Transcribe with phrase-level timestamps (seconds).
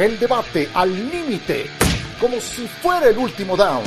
[0.00, 1.66] El debate al límite,
[2.18, 3.84] como si fuera el último down.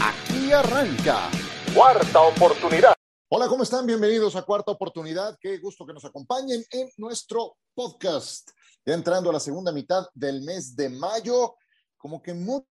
[0.00, 1.28] Aquí arranca.
[1.74, 2.94] Cuarta oportunidad.
[3.28, 3.84] Hola, ¿cómo están?
[3.84, 5.36] Bienvenidos a Cuarta Oportunidad.
[5.38, 8.48] Qué gusto que nos acompañen en nuestro podcast.
[8.86, 11.56] Ya entrando a la segunda mitad del mes de mayo,
[11.98, 12.64] como que mucho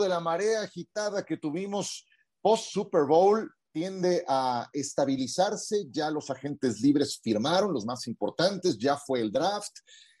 [0.00, 2.06] de la marea agitada que tuvimos
[2.40, 5.84] post Super Bowl tiende a estabilizarse.
[5.90, 9.76] Ya los agentes libres firmaron, los más importantes, ya fue el draft.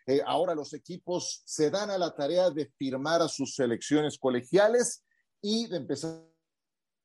[0.06, 5.04] Eh, ahora los equipos se dan a la tarea de firmar a sus selecciones colegiales
[5.42, 6.22] y de empezar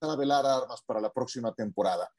[0.01, 2.09] a velar armas para la próxima temporada.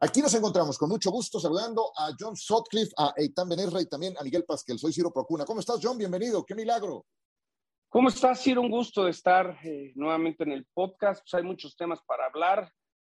[0.00, 4.14] Aquí nos encontramos con mucho gusto saludando a John Sutcliffe, a Eitan Benesra y también
[4.18, 4.78] a Miguel Pasquel.
[4.78, 5.44] Soy Ciro Procuna.
[5.44, 5.96] ¿Cómo estás, John?
[5.96, 6.44] Bienvenido.
[6.44, 7.06] ¡Qué milagro!
[7.88, 8.60] ¿Cómo estás, Ciro?
[8.60, 11.22] Un gusto de estar eh, nuevamente en el podcast.
[11.22, 12.72] Pues hay muchos temas para hablar.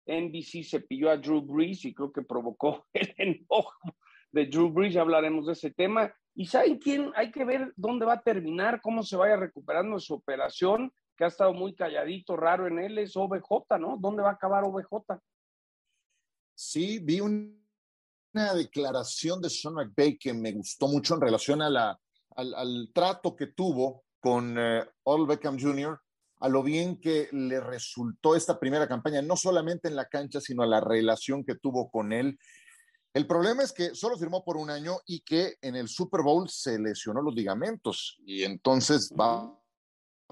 [0.06, 3.96] NBC se pilló a Drew Brees y creo que provocó el enojo
[4.32, 4.94] de Drew Brees.
[4.96, 6.14] Ya hablaremos de ese tema.
[6.36, 7.12] ¿Y saben quién?
[7.16, 11.28] Hay que ver dónde va a terminar, cómo se vaya recuperando su operación, que ha
[11.28, 13.96] estado muy calladito, raro en él, es OBJ, ¿no?
[13.98, 15.18] ¿Dónde va a acabar OBJ?
[16.54, 22.00] Sí, vi una declaración de Sean McVay que me gustó mucho en relación a la,
[22.36, 26.00] al, trato que tuvo con uh, Beckham Jr.,
[26.42, 30.64] a lo bien que le resultó esta primera campaña, no solamente en la cancha, sino
[30.64, 32.38] a la relación que tuvo con él
[33.16, 36.50] el problema es que solo firmó por un año y que en el Super Bowl
[36.50, 39.58] se lesionó los ligamentos y entonces va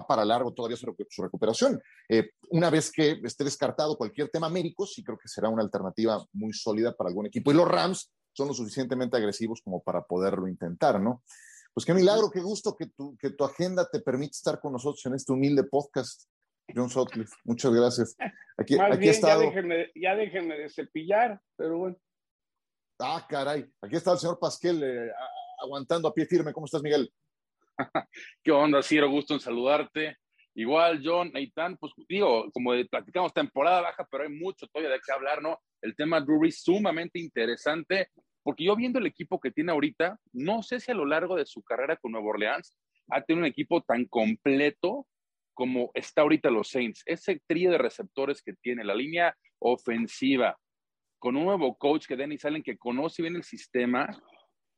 [0.06, 1.80] para largo todavía su, recuperación.
[2.10, 6.22] Eh, una vez que esté descartado cualquier tema médico, sí creo que será una alternativa
[6.34, 7.50] muy sólida para algún equipo.
[7.50, 11.22] Y los Rams son lo suficientemente agresivos como para poderlo intentar, ¿no?
[11.72, 15.06] Pues qué milagro, qué gusto que tu, que tu agenda te permite estar con nosotros
[15.06, 16.24] en este humilde podcast.
[16.74, 18.14] John Sutcliffe, muchas gracias.
[18.58, 21.96] Aquí, aquí ya, déjenme, ya déjenme de cepillar, pero bueno.
[22.98, 23.66] Ah, caray.
[23.82, 25.10] Aquí está el señor Pasquel eh,
[25.60, 26.52] aguantando a pie firme.
[26.52, 27.12] ¿Cómo estás, Miguel?
[28.42, 29.10] ¿Qué onda, Ciro?
[29.10, 30.16] Gusto en saludarte.
[30.54, 35.12] Igual, John, Eitan, pues digo, como platicamos, temporada baja, pero hay mucho todavía de qué
[35.12, 35.58] hablar, ¿no?
[35.82, 38.10] El tema Drury sumamente interesante,
[38.40, 41.44] porque yo viendo el equipo que tiene ahorita, no sé si a lo largo de
[41.44, 42.76] su carrera con Nuevo Orleans
[43.10, 45.08] ha tenido un equipo tan completo
[45.54, 47.02] como está ahorita los Saints.
[47.04, 50.56] Ese trío de receptores que tiene, la línea ofensiva,
[51.24, 54.06] con un nuevo coach que Dennis Allen que conoce bien el sistema,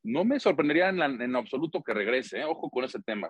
[0.04, 2.38] no me sorprendería en, absoluto que regrese.
[2.38, 2.44] ¿eh?
[2.44, 3.28] Ojo con ese tema.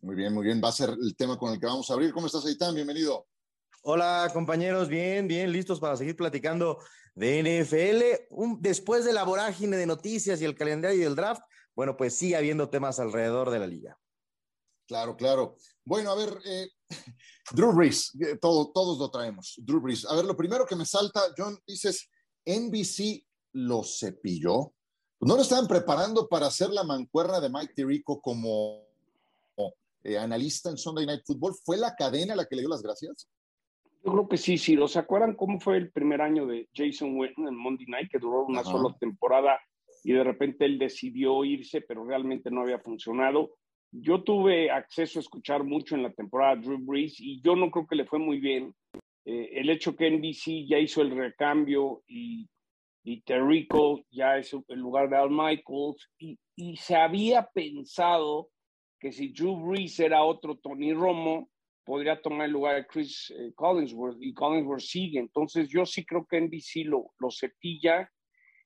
[0.00, 0.62] Muy bien, muy bien.
[0.64, 2.10] Va a ser el tema con el que vamos a abrir.
[2.14, 2.74] ¿Cómo estás, Aitán?
[2.74, 3.26] Bienvenido.
[3.82, 4.88] Hola, compañeros.
[4.88, 6.78] Bien, bien, listos para seguir platicando
[7.14, 8.34] de NFL.
[8.60, 11.42] después de la vorágine de noticias y el calendario y el draft,
[11.76, 13.98] bueno, pues sigue habiendo temas alrededor de la liga.
[14.88, 15.56] Claro, claro.
[15.84, 16.70] Bueno, a ver, eh,
[17.52, 19.52] Drew Brees, eh, todo, todos lo traemos.
[19.58, 20.06] Drew Brees.
[20.06, 22.08] A ver, lo primero que me salta, John, dices,
[22.46, 24.72] NBC lo cepilló.
[25.20, 28.84] ¿No lo estaban preparando para hacer la mancuerna de Mike Tirico como
[30.02, 31.54] eh, analista en Sunday Night Football?
[31.64, 33.28] ¿Fue la cadena la que le dio las gracias?
[34.04, 34.76] Yo creo que sí, sí.
[34.86, 38.44] ¿Se acuerdan cómo fue el primer año de Jason Witten en Monday Night, que duró
[38.44, 39.58] una sola temporada
[40.02, 43.56] y de repente él decidió irse, pero realmente no había funcionado?
[43.90, 47.86] Yo tuve acceso a escuchar mucho en la temporada Drew Brees y yo no creo
[47.86, 48.74] que le fue muy bien.
[49.24, 52.48] Eh, el hecho que NBC ya hizo el recambio y,
[53.04, 58.50] y Terrico ya es el lugar de Al Michaels y, y, se había pensado
[59.00, 61.50] que si Drew Brees era otro Tony Romo,
[61.84, 65.20] podría tomar el lugar de Chris eh, Collinsworth y Collinsworth sigue.
[65.20, 68.10] Entonces yo sí creo que NBC lo, lo cepilla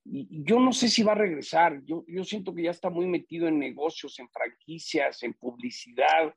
[0.05, 1.83] y, yo no sé si va a regresar.
[1.85, 6.33] Yo, yo siento que ya está muy metido en negocios, en franquicias, en publicidad.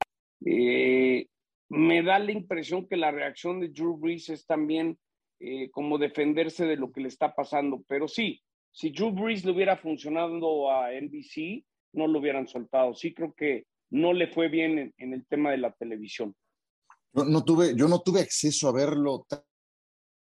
[0.46, 1.28] Eh,
[1.72, 5.00] me da la impresión que la reacción de Drew Brees es también
[5.40, 7.82] eh, como defenderse de lo que le está pasando.
[7.88, 12.94] Pero sí, si Drew Brees le hubiera funcionado a NBC, no lo hubieran soltado.
[12.94, 16.36] Sí creo que no le fue bien en, el tema de la televisión.
[17.14, 19.26] No, tuve, yo no tuve acceso a verlo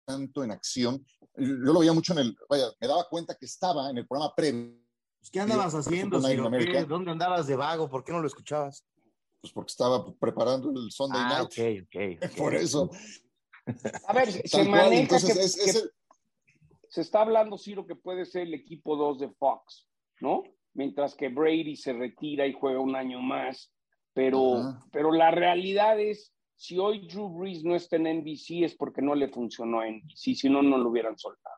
[0.04, 1.06] tanto en acción.
[1.38, 4.34] Yo lo veía mucho en el, vaya, me daba cuenta que estaba en el programa
[4.36, 4.80] previo.
[5.32, 6.20] ¿Qué andabas haciendo?
[6.20, 7.88] ¿Dónde andabas de vago?
[7.88, 8.84] ¿Por qué no lo escuchabas?
[9.46, 11.46] Pues porque estaba preparando el Sunday ah, Night.
[11.46, 12.90] Okay, okay, Por eso.
[14.08, 19.20] A ver, se maneja que, se está hablando, Ciro, que puede ser el equipo 2
[19.20, 19.88] de Fox,
[20.20, 20.42] ¿no?
[20.74, 23.72] Mientras que Brady se retira y juega un año más.
[24.14, 29.04] Pero, pero la realidad es, si hoy Drew Brees no está en NBC es porque
[29.04, 31.58] no le funcionó a NBC, si no, no lo hubieran soltado.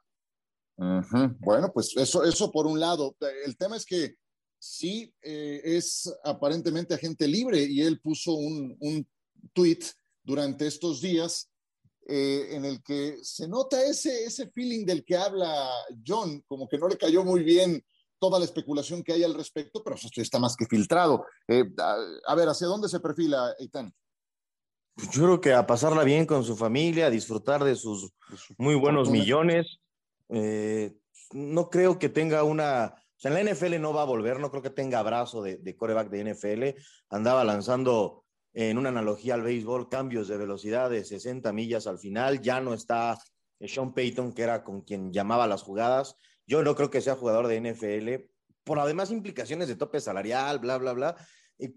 [1.39, 3.15] Bueno, pues eso, eso por un lado.
[3.45, 4.15] El tema es que
[4.59, 9.07] sí eh, es aparentemente agente libre y él puso un, un
[9.53, 9.79] tweet
[10.23, 11.49] durante estos días
[12.09, 15.69] eh, en el que se nota ese, ese feeling del que habla
[16.05, 17.83] John, como que no le cayó muy bien
[18.17, 21.25] toda la especulación que hay al respecto, pero eso está más que filtrado.
[21.49, 21.65] Eh,
[22.25, 23.93] a, ver, ¿hacia dónde se perfila, Eitan?
[24.95, 28.09] Pues yo creo que a pasarla bien con su familia, a disfrutar de sus
[28.57, 29.79] muy buenos millones.
[30.29, 30.97] Eh,
[31.33, 32.95] no creo que tenga una.
[33.17, 35.57] O sea, en la NFL no va a volver, no creo que tenga abrazo de,
[35.57, 36.79] de coreback de NFL.
[37.09, 38.23] Andaba lanzando,
[38.53, 42.41] en una analogía al béisbol, cambios de velocidad de 60 millas al final.
[42.41, 43.17] Ya no está
[43.65, 46.15] Sean Payton, que era con quien llamaba las jugadas.
[46.45, 48.29] Yo no creo que sea jugador de NFL,
[48.63, 51.15] por además implicaciones de tope salarial, bla, bla, bla.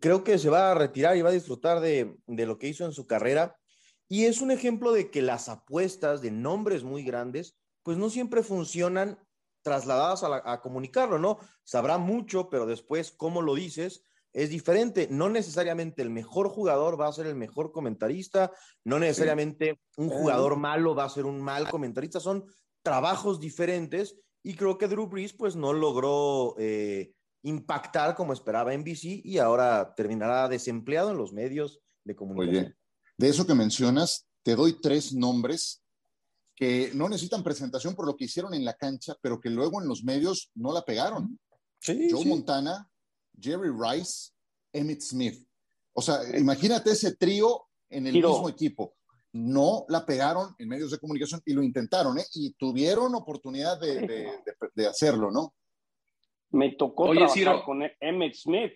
[0.01, 2.93] creo que se va a retirar y va a disfrutar de, lo que hizo en
[2.93, 3.57] su carrera.
[4.09, 8.43] Y es un ejemplo de que las apuestas de nombres muy grandes, pues no siempre
[8.43, 9.19] funcionan
[9.63, 11.39] trasladadas a, a, comunicarlo, ¿no?
[11.65, 15.09] Sabrá mucho, pero después cómo lo dices es diferente.
[15.11, 18.53] No necesariamente el mejor jugador va a ser el mejor comentarista,
[18.85, 22.45] no necesariamente un jugador malo va a ser un mal comentarista, son
[22.83, 27.13] trabajos diferentes y creo que Drew Brees pues no logró eh,
[27.43, 32.65] impactar como esperaba NBC y ahora terminará desempleado en los medios de comunicación.
[32.65, 32.77] Oye,
[33.19, 35.80] de eso que mencionas, te doy tres nombres
[36.61, 39.89] que no necesitan presentación por lo que hicieron en la cancha, pero que luego en
[39.89, 41.41] los medios no la pegaron.
[41.83, 42.87] Joe Montana,
[43.41, 44.33] Jerry Rice,
[44.71, 45.43] Emmett Smith.
[45.95, 48.95] O sea, imagínate ese trío en el mismo equipo
[49.33, 52.25] no la pegaron en medios de comunicación y lo intentaron, ¿eh?
[52.35, 55.55] Y tuvieron oportunidad de, hacerlo, ¿no?
[56.51, 58.73] Me tocó trabajar con Emmett Smith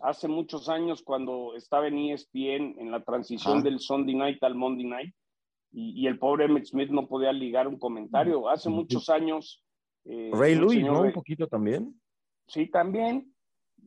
[0.00, 4.86] hace muchos años cuando estaba en ESPN en la transición del Sunday Night al Monday
[4.86, 5.14] Night
[5.70, 8.48] y, el pobre Emmett Smith no podía ligar un comentario.
[8.48, 9.64] Hace muchos años.
[10.04, 11.02] Eh, Ray Lewis, ¿no?
[11.02, 11.94] Un poquito también.
[12.46, 13.32] Sí, también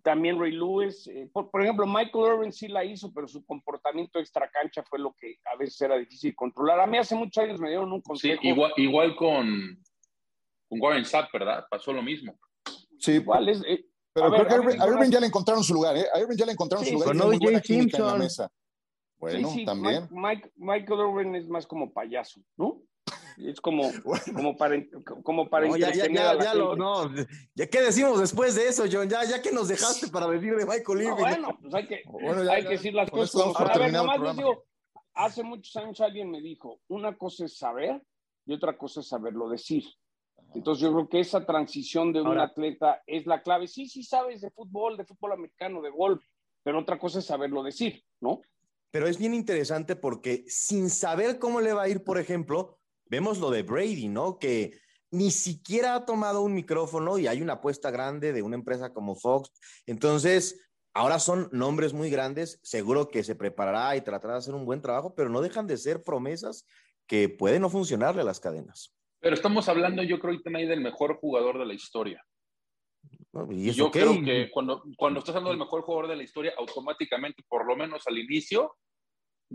[0.04, 4.50] también Ray Lewis, eh, por, ejemplo, Michael Irvin sí la hizo, pero su comportamiento extra
[4.50, 6.80] cancha fue lo que a veces era difícil controlar.
[6.80, 8.42] A mí hace muchos años me dieron un consejo.
[8.42, 9.80] Sí, igual, igual con,
[10.68, 11.66] con Warren Sapp, ¿verdad?
[11.70, 12.38] Pasó lo mismo.
[13.00, 13.64] Sí, igual es.
[13.68, 16.06] Eh, pero creo que a Irvin, ya le encontraron su lugar, ¿eh?
[16.14, 17.10] A Irvin ya le encontraron su lugar.
[17.10, 17.62] Con O.J.
[17.64, 18.02] Simpson.
[18.02, 18.52] En la mesa.
[19.22, 20.10] Bueno, también.
[20.58, 22.82] Michael Irvin es más como payaso, ¿no?
[23.38, 23.84] Es como,
[24.36, 24.84] como para,
[25.24, 27.10] como para no, ya, ya, ya, lo, no,
[27.56, 29.08] ya, ¿qué decimos después de eso, John?
[29.08, 31.16] Ya, ya que nos dejaste para decir de Michael Irvin.
[31.18, 32.04] bueno, pues hay que,
[32.52, 33.54] hay que decir las cosas.
[33.56, 34.66] A ver, nomás les digo,
[35.14, 38.02] hace muchos años alguien me dijo, una cosa es saber
[38.48, 39.84] y otra cosa es saberlo decir.
[40.56, 43.68] Entonces yo creo que esa transición de un atleta es la clave.
[43.68, 46.24] Sí, sí sabes de fútbol, de fútbol americano, de golf,
[46.64, 48.42] pero otra cosa es saberlo decir, ¿no?
[48.92, 53.40] Pero es bien interesante porque sin saber cómo le va a ir, por ejemplo, Vemos
[53.40, 54.40] lo de Brady, ¿no?
[54.40, 54.80] Que
[55.12, 59.18] ni siquiera ha tomado un micrófono y hay una apuesta grande de una empresa como
[59.18, 59.52] Fox.
[59.86, 62.62] Entonces, ahora son nombres muy grandes.
[62.64, 65.76] Seguro que se preparará y tratará de hacer un buen trabajo, pero no dejan de
[65.76, 66.66] ser promesas
[67.06, 68.96] que pueden no funcionarle a las cadenas.
[69.20, 72.26] Pero estamos hablando, yo creo, ahí del mejor jugador de la historia.
[73.50, 77.44] Y yo creo que cuando, cuando estás hablando del mejor jugador de la historia, automáticamente,
[77.48, 78.76] por lo menos al inicio,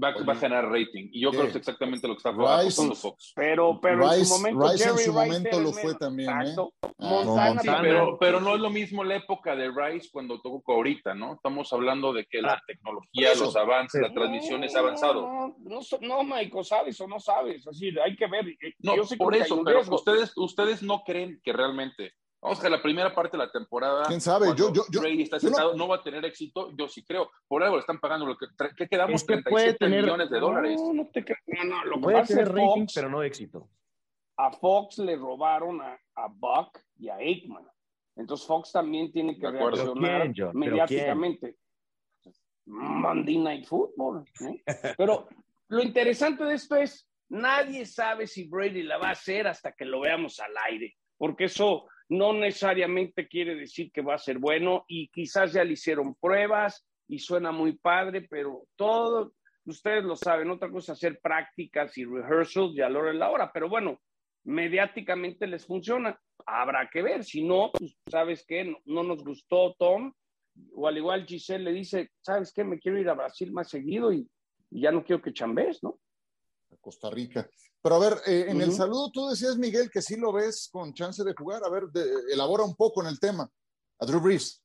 [0.03, 1.09] va, va, a generar rating.
[1.13, 3.33] Y yo creo que es exactamente lo que está pasando con Fox.
[3.35, 6.31] Pero, pero en su momento, Rice en su momento lo fue también.
[6.31, 6.55] ¿eh?
[6.99, 11.35] Ah, pero, pero no es lo mismo la época de Rice cuando tocó ahorita, ¿no?
[11.35, 15.23] Estamos hablando de que la ah, tecnología, los avances, la transmisión es avanzado.
[15.23, 17.67] No, no, no, Michael, sabes o no sabes.
[17.67, 18.45] Así, hay que ver.
[18.79, 23.37] No, por eso, pero ustedes, ustedes no creen que realmente Vamos que la primera parte
[23.37, 24.05] de la temporada.
[24.07, 24.49] ¿Quién sabe?
[24.57, 25.89] Yo, yo, yo, está sentado, no...
[25.89, 26.71] va a tener éxito.
[26.77, 27.31] Yo sí creo.
[27.49, 29.23] Por algo le están pagando lo que, ¿qué quedamos?
[29.23, 30.81] Es 37 millones de dólares.
[30.81, 33.69] No, no te no, no, lo puede tener rating, pero no éxito.
[34.37, 37.67] A Fox le robaron a, a, Buck y a Aikman.
[38.17, 41.57] Entonces Fox también tiene que reaccionar mediáticamente.
[42.67, 44.25] Monday Night Football.
[44.99, 45.29] Pero
[45.69, 49.85] lo interesante de esto es, nadie sabe si Brady la va a hacer hasta que
[49.85, 54.85] lo veamos al aire, porque eso no necesariamente quiere decir que va a ser bueno
[54.89, 59.33] y quizás ya le hicieron pruebas y suena muy padre, pero todo,
[59.65, 63.31] ustedes lo saben, otra cosa hacer prácticas y rehearsals y a la hora de la
[63.31, 64.01] hora, pero bueno,
[64.45, 66.19] mediáticamente les funciona.
[66.47, 68.73] Habrá que ver, si no, pues, ¿sabes qué?
[68.85, 70.13] No, nos gustó Tom,
[70.75, 72.65] o al igual Giselle le dice, ¿sabes qué?
[72.65, 74.29] Me quiero ir a Brasil más seguido y,
[74.71, 75.99] y ya no quiero que chambes, ¿no?
[76.87, 77.51] Costa Rica.
[77.83, 80.95] Pero a ver, eh, en el saludo tú decías, Miguel, que sí lo ves con
[80.95, 81.65] chance de jugar.
[81.65, 81.85] A ver,
[82.33, 83.51] elabora un poco en el tema.
[83.99, 84.63] A Drew Brees.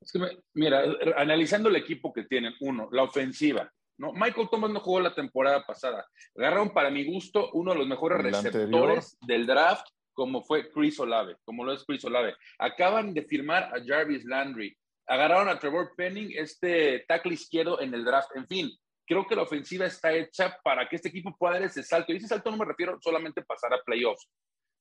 [0.54, 0.84] mira,
[1.18, 3.72] analizando el equipo que tienen, uno, la ofensiva.
[3.98, 4.14] ¿no?
[4.14, 6.06] Michael Thomas no jugó la temporada pasada.
[6.38, 11.38] Agarraron, para mi gusto, uno de los mejores receptores del draft, como fue Chris Olave,
[11.44, 12.36] como lo es Chris Olave.
[12.60, 14.78] Acaban de firmar a Jarvis Landry.
[15.08, 18.30] Agarraron a Trevor Penning, este tackle izquierdo en el draft.
[18.36, 18.72] En fin,
[19.12, 22.14] creo que la ofensiva está hecha para que este equipo pueda dar ese salto.
[22.14, 24.30] Y ese salto no me refiero solamente a pasar a playoffs.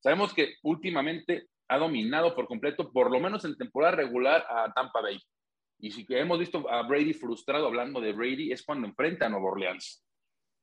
[0.00, 5.00] Sabemos que últimamente ha dominado por completo, por lo menos en temporada regular, a Tampa
[5.00, 5.18] Bay.
[5.80, 9.50] Y si hemos visto a Brady frustrado hablando de Brady, es cuando enfrenta a Nueva
[9.50, 10.04] Orleans.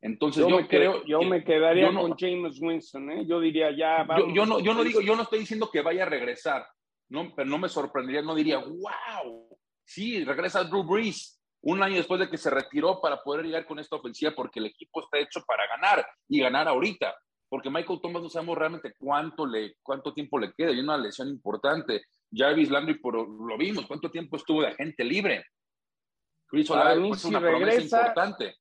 [0.02, 1.04] Entonces yo, creo.
[1.04, 3.26] yo me quedaría con James Winston, ¿eh?
[3.28, 4.08] Yo diría ya.
[4.34, 6.66] yo, no, yo no digo, yo no estoy diciendo que vaya a regresar,
[7.10, 9.50] no, pero no me sorprendería, no diría, wow,
[9.84, 11.37] sí, regresa Drew Brees
[11.68, 14.68] un año después de que se retiró para poder llegar con esta ofensiva porque el
[14.68, 17.14] equipo está hecho para ganar y ganar ahorita.
[17.50, 21.28] Porque Michael Thomas no sabemos realmente cuánto, le, cuánto tiempo le queda y una lesión
[21.28, 22.04] importante.
[22.32, 25.44] Jarvis Landry, por, lo vimos, cuánto tiempo estuvo de agente libre.
[26.46, 28.56] Chris Olave es una promesa importante.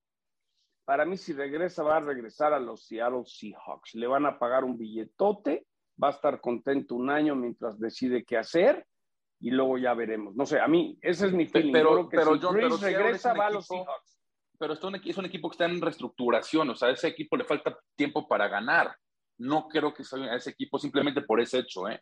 [0.84, 3.94] Para mí, si regresa, va a regresar a los Seattle Seahawks.
[3.94, 5.64] Le van a pagar un billetote,
[6.02, 8.84] va a estar contento un año mientras decide qué hacer
[9.40, 10.34] y luego ya veremos.
[10.34, 11.72] No sé, a mí, ese es mi feeling.
[11.72, 12.36] Pero, pero,
[12.78, 14.16] si regresa, va a los Seahawks
[14.58, 17.36] pero es un, es un equipo que está en reestructuración, o sea, a ese equipo
[17.36, 18.96] le falta tiempo para ganar.
[19.38, 22.00] No creo que sea a ese equipo simplemente por ese hecho, ¿eh?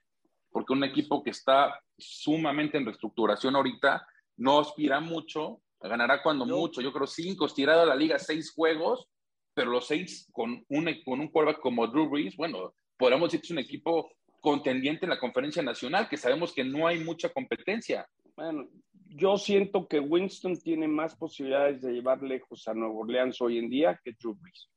[0.50, 6.80] porque un equipo que está sumamente en reestructuración ahorita no aspira mucho, ganará cuando mucho,
[6.80, 9.08] yo creo cinco, estirado a la liga seis juegos,
[9.52, 13.46] pero los seis con un, con un quarterback como Drew Brees, bueno, podríamos decir que
[13.46, 14.12] es un equipo
[14.44, 18.06] contendiente en la conferencia nacional, que sabemos que no hay mucha competencia.
[18.36, 18.68] Bueno,
[19.08, 23.70] yo siento que Winston tiene más posibilidades de llevar lejos a Nueva Orleans hoy en
[23.70, 24.68] día que Drew Brees.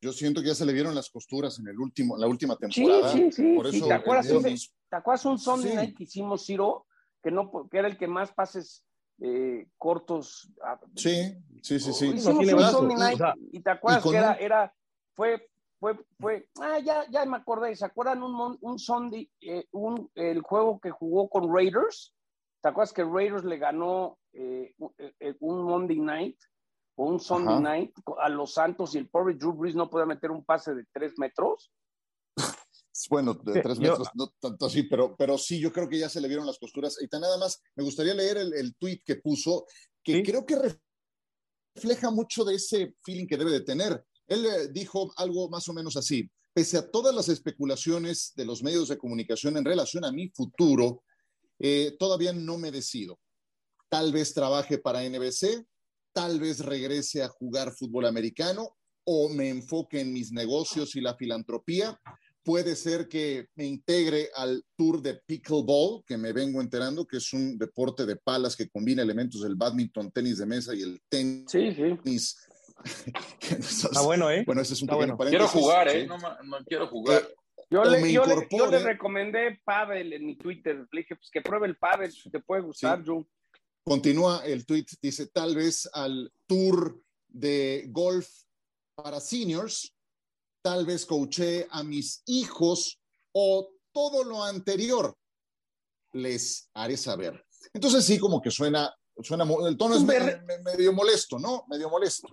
[0.00, 3.10] Yo siento que ya se le vieron las costuras en el último, la última temporada.
[3.10, 3.80] Sí, sí, sí.
[3.80, 6.86] ¿Te, acuerdas un, Sunday night que hicimos, Ciro?
[7.20, 8.84] Que, no, que era el que más pases
[9.20, 10.52] eh, cortos.
[10.94, 12.12] Sí, sí, sí, sí.
[12.14, 13.20] Hicimos un Sunday night
[13.50, 14.72] y te acuerdas que era, era,
[15.14, 15.48] fue,
[15.80, 20.42] fue, fue, ah, ya, ya me acordé, ¿se acuerdan un, un Sunday, eh, un, el
[20.42, 22.14] juego que jugó con Raiders?
[22.60, 26.38] ¿Te acuerdas que Raiders le ganó eh, eh, un Monday night
[26.96, 30.32] o un Sunday night a los Santos y el pobre Drew Brees no podía meter
[30.32, 31.72] un pase de tres metros?
[33.10, 36.20] Bueno, de tres metros, no tanto así, pero, pero sí, yo creo que ya se
[36.20, 37.00] le vieron las costuras.
[37.00, 39.66] Y tan nada más, me gustaría leer el, el tweet que puso,
[40.02, 40.56] que creo que
[41.76, 44.04] refleja mucho de ese feeling que debe de tener.
[44.28, 46.30] Él eh, dijo algo más o menos así.
[46.52, 51.02] Pese a todas las especulaciones de los medios de comunicación en relación a mi futuro,
[51.58, 53.18] eh, todavía no me decido.
[53.88, 55.66] Tal vez trabaje para NBC,
[56.12, 61.16] tal vez regrese a jugar fútbol americano o me enfoque en mis negocios y la
[61.16, 61.98] filantropía.
[62.42, 67.32] Puede ser que me integre al tour de pickleball, que me vengo enterando que es
[67.32, 71.44] un deporte de palas que combina elementos del badminton, tenis de mesa y el tenis.
[71.48, 71.98] Sí, sí.
[73.40, 74.44] Está bueno, ¿eh?
[74.46, 76.06] Bueno, ese es un Quiero jugar, ¿eh?
[76.06, 77.22] No, no, quiero jugar.
[77.22, 77.34] Eh,
[77.70, 80.86] yo le, yo, le, recomendé Pavel en mi Twitter.
[80.90, 83.24] Le dije, pues que pruebe el Pavel, te puede gustar, Joe.
[83.84, 88.28] Continúa el tweet, dice, tal vez al tour de golf
[88.94, 89.94] para seniors,
[90.62, 93.00] tal vez coaché a mis hijos
[93.32, 95.14] o todo lo anterior.
[96.12, 97.44] Les haré saber.
[97.74, 101.64] Entonces sí, como que suena, suena el tono es medio molesto, ¿no?
[101.68, 102.28] Medio molesto.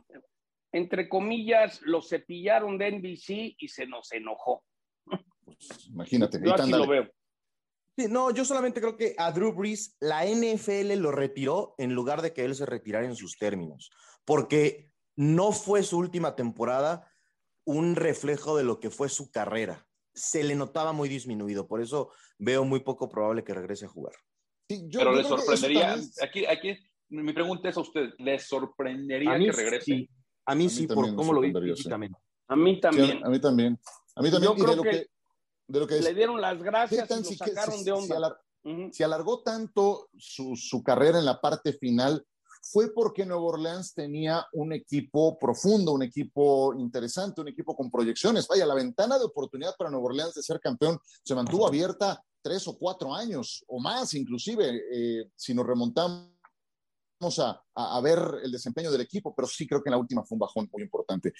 [0.75, 4.62] Entre comillas, lo cepillaron de NBC y se nos enojó.
[5.05, 6.38] Pues, imagínate.
[6.44, 7.10] Yo así lo veo.
[8.10, 12.34] no, yo solamente creo que a Drew Brees la NFL lo retiró en lugar de
[12.34, 13.89] que él se retirara en sus términos,
[14.25, 17.10] porque no fue su última temporada
[17.63, 19.88] un reflejo de lo que fue su carrera.
[20.13, 24.15] Se le notaba muy disminuido, por eso veo muy poco probable que regrese a jugar.
[24.67, 26.77] Pero le sorprendería, aquí, aquí
[27.08, 30.10] mi pregunta es a usted, ¿le sorprendería que regrese?
[30.45, 33.23] A mí, sí, por cómo lo vi A mí también.
[33.23, 33.79] a mí también.
[34.15, 34.55] A mí también.
[34.55, 35.07] Yo creo que,
[35.67, 38.39] de lo que le dieron las gracias y lo sacaron de onda.
[38.91, 42.25] Si, alargó tanto su, su, carrera en la parte final,
[42.63, 48.47] fue porque Nueva Orleans tenía un equipo profundo, un equipo interesante, un equipo con proyecciones.
[48.47, 52.67] Vaya, la ventana de oportunidad para Nueva Orleans de ser campeón se mantuvo abierta tres
[52.67, 56.35] o cuatro años o más, inclusive, eh, si nos remontamos
[57.19, 60.36] a, a, ver el desempeño del equipo, pero sí creo que en la última fue
[60.36, 61.34] un bajón muy importante.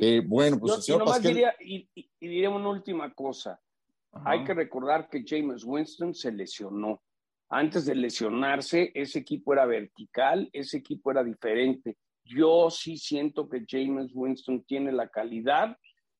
[0.00, 1.88] Eh, bueno, pues Yo, y diría, y,
[2.20, 3.60] y, una última cosa.
[4.24, 7.02] Hay que recordar que James Winston se lesionó.
[7.50, 11.98] Antes de lesionarse, ese equipo era vertical, ese equipo era diferente.
[12.24, 15.76] Yo sí siento que James Winston tiene la calidad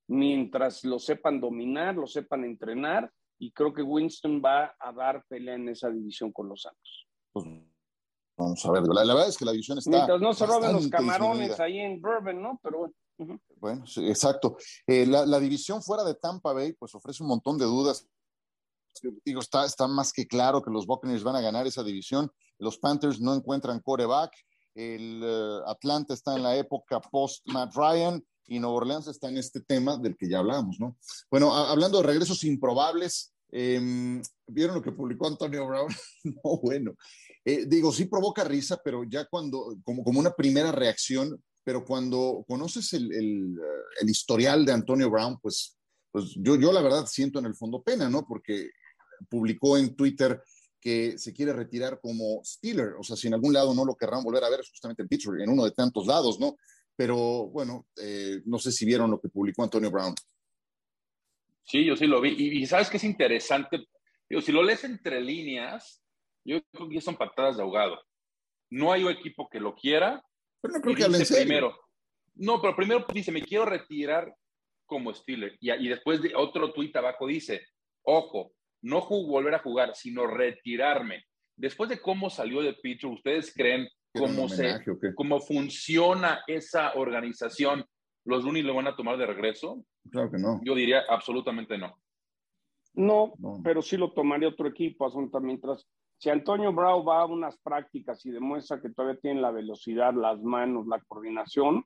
[0.09, 5.55] mientras lo sepan dominar, lo sepan entrenar, y creo que Winston va a dar pelea
[5.55, 7.09] en esa división con los Santos.
[7.33, 7.47] Pues
[8.37, 9.91] Vamos a ver, la, verdad es que la división está.
[9.91, 12.61] Mientras no se roben los camarones ahí en Bourbon, ¿no?
[12.63, 12.95] Pero bueno.
[13.57, 14.59] Bueno, sí, exacto.
[14.87, 18.07] Eh, la, la, división fuera de Tampa Bay, pues ofrece un montón de dudas.
[19.25, 22.31] Digo, está, está más que claro que los Buccaneers van a ganar esa división.
[22.59, 24.33] Los Panthers no encuentran coreback.
[24.75, 29.39] El uh, Atlanta está en la época post Matt Ryan y Nueva Orleans está en
[29.39, 30.97] este tema del que ya hablamos, ¿no?
[31.31, 35.93] Bueno, a, hablando de regresos improbables, Em, ¿Vieron lo que publicó Antonio Brown?
[36.25, 36.95] no, bueno.
[37.45, 42.45] Eh, digo, sí provoca risa, pero ya cuando, como, como una primera reacción, pero cuando
[42.47, 43.57] conoces el, el,
[44.01, 45.77] el, historial de Antonio Brown, pues,
[46.11, 48.27] pues yo, yo la verdad siento en el fondo pena, ¿no?
[48.27, 48.71] Porque
[49.29, 50.43] publicó en Twitter
[50.81, 54.23] que se quiere retirar como Steeler, o sea, si en algún lado no lo querrán
[54.23, 56.57] volver a ver, es justamente en Pittsburgh, en uno de tantos lados, ¿no?
[56.95, 60.15] Pero bueno, eh, no sé si vieron lo que publicó Antonio Brown.
[61.67, 62.35] Sí, yo sí lo vi.
[62.39, 63.87] Y, y sabes que es interesante,
[64.29, 66.03] Digo, si lo lees entre líneas,
[66.45, 68.01] yo creo que son patadas de ahogado.
[68.71, 70.23] No hay un equipo que lo quiera.
[70.61, 71.79] Pero no creo que hablen primero.
[72.35, 74.35] No, pero primero dice, me quiero retirar
[74.85, 75.57] como Steeler.
[75.61, 77.67] Y, y después de otro tuit abajo dice,
[78.03, 81.25] ojo, no volver a jugar, sino retirarme.
[81.57, 84.81] Después de cómo salió de Pitcher, ¿ustedes creen cómo, se,
[85.15, 87.85] cómo funciona esa organización?
[88.25, 89.85] ¿Los Rooney lo van a tomar de regreso?
[90.11, 90.61] Claro que no.
[90.65, 91.99] Yo diría absolutamente no.
[92.95, 95.07] No, pero sí lo tomaría otro equipo,
[95.41, 95.87] mientras
[96.19, 100.43] si Antonio Brown va a unas prácticas y demuestra que todavía tiene la velocidad, las
[100.43, 101.85] manos, la coordinación,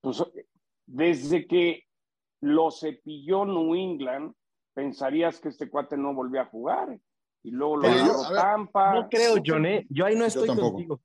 [0.00, 0.24] pues
[0.86, 1.84] desde que
[2.40, 4.34] lo cepilló New England,
[4.74, 6.98] pensarías que este cuate no volvía a jugar.
[7.42, 8.94] Y luego lo agarró Tampa.
[8.94, 9.86] No creo, John, ¿eh?
[9.90, 11.00] yo ahí no estoy contigo.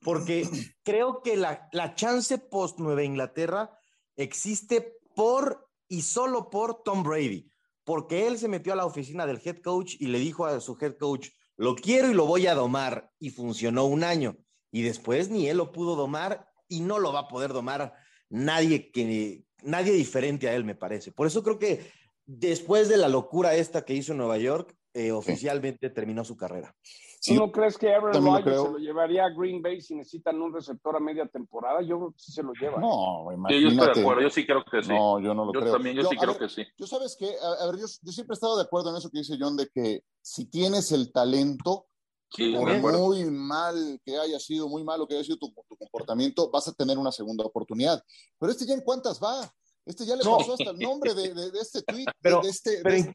[0.00, 0.44] Porque
[0.84, 3.70] creo que la, la chance post Nueva Inglaterra
[4.16, 7.50] existe por y solo por Tom Brady
[7.88, 10.76] porque él se metió a la oficina del head coach y le dijo a su
[10.78, 14.36] head coach, lo quiero y lo voy a domar, y funcionó un año.
[14.70, 17.94] Y después ni él lo pudo domar y no lo va a poder domar
[18.28, 21.12] nadie que nadie diferente a él, me parece.
[21.12, 21.90] Por eso creo que
[22.26, 26.76] después de la locura esta que hizo en Nueva York, eh, oficialmente terminó su carrera.
[27.24, 30.52] ¿Tú no crees que Aaron Rodgers se lo llevaría a Green Bay si necesitan un
[30.52, 31.82] receptor a media temporada?
[31.82, 32.80] Yo creo que sí se lo lleva.
[32.80, 33.62] No, imagínate.
[33.62, 34.88] yo estoy de acuerdo, yo sí creo que sí.
[34.88, 35.72] No, yo no lo yo creo.
[35.72, 36.64] También, yo, sí creo que sí.
[36.76, 39.18] Yo sabes que, a, ver, yo, yo, siempre he estado de acuerdo en eso que
[39.18, 41.86] dice John, de que si tienes el talento,
[42.30, 46.50] sí, por muy mal que haya sido, muy malo que haya sido tu, tu, comportamiento,
[46.50, 48.02] vas a tener una segunda oportunidad.
[48.38, 49.50] Pero este ya en cuántas va?
[49.84, 52.80] Este ya le pasó hasta el nombre de, de, de este tweet, pero, de, este,
[52.82, 53.14] pero, de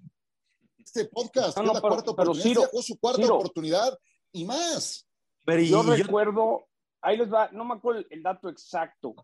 [0.85, 3.35] este podcast, no, no, es la pero, cuarta pero oportunidad, Ciro, fue su cuarta Ciro.
[3.35, 3.97] oportunidad
[4.31, 5.07] y más.
[5.45, 6.65] Pero y, yo yo- recuerdo,
[7.01, 9.15] ahí les va, no me acuerdo el, el dato exacto,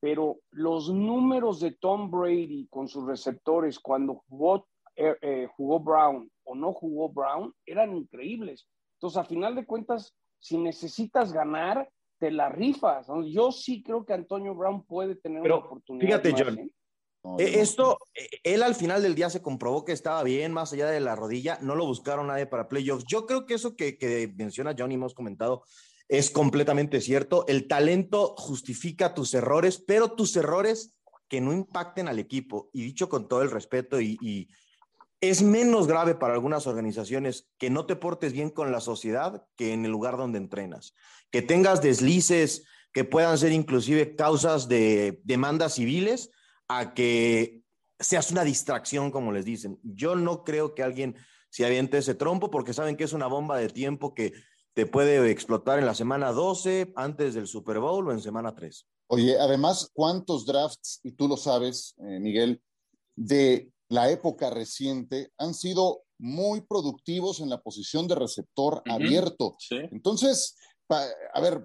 [0.00, 6.30] pero los números de Tom Brady con sus receptores cuando jugó, eh, eh, jugó Brown
[6.44, 8.66] o no jugó Brown eran increíbles.
[8.98, 13.06] Entonces, a final de cuentas, si necesitas ganar, te la rifas.
[13.26, 16.06] Yo sí creo que Antonio Brown puede tener Pero, una oportunidad.
[16.06, 16.70] fíjate, más, John, ¿eh?
[17.26, 17.38] No, no.
[17.38, 21.00] Esto, eh, él al final del día se comprobó que estaba bien, más allá de
[21.00, 23.04] la rodilla, no lo buscaron nadie para playoffs.
[23.08, 25.64] Yo creo que eso que, que menciona Johnny, hemos comentado,
[26.08, 27.44] es completamente cierto.
[27.48, 30.94] El talento justifica tus errores, pero tus errores
[31.28, 32.70] que no impacten al equipo.
[32.72, 34.48] Y dicho con todo el respeto, y, y
[35.20, 39.72] es menos grave para algunas organizaciones que no te portes bien con la sociedad que
[39.72, 40.94] en el lugar donde entrenas.
[41.32, 46.30] Que tengas deslices que puedan ser inclusive causas de demandas civiles
[46.68, 47.62] a que
[47.98, 49.78] seas una distracción, como les dicen.
[49.82, 51.16] Yo no creo que alguien
[51.50, 54.32] se aviente ese trompo porque saben que es una bomba de tiempo que
[54.74, 58.86] te puede explotar en la semana 12, antes del Super Bowl o en semana 3.
[59.08, 62.60] Oye, además, ¿cuántos drafts, y tú lo sabes, eh, Miguel,
[63.14, 69.56] de la época reciente han sido muy productivos en la posición de receptor abierto?
[69.58, 69.76] Sí.
[69.92, 71.64] Entonces, pa- a ver,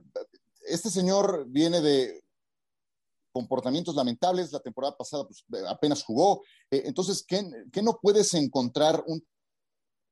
[0.67, 2.21] este señor viene de
[3.31, 6.41] comportamientos lamentables, la temporada pasada pues, apenas jugó,
[6.71, 9.25] Eh, entonces, ¿qué, qué no puedes encontrar un